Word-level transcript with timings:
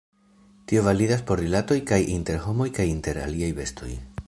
Tio 0.71 0.85
validas 0.87 1.21
por 1.27 1.43
rilatoj 1.45 1.77
kaj 1.93 2.01
inter 2.15 2.41
homoj 2.47 2.69
kaj 2.79 2.89
inter 2.95 3.23
aliaj 3.27 3.55
bestoj. 3.63 3.95